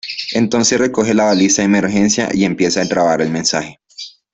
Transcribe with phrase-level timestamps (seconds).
[0.33, 3.79] Entonces recoge la baliza de emergencia y empieza a grabar el mensaje.